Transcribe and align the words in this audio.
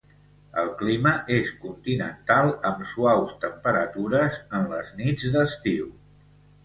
El 0.59 0.69
clima 0.79 1.11
és 1.35 1.51
continental 1.65 2.49
amb 2.69 2.81
suaus 2.93 3.35
temperatures 3.47 4.43
en 4.61 4.67
les 4.73 4.91
nits 5.03 5.29
d'estiu. 5.37 5.93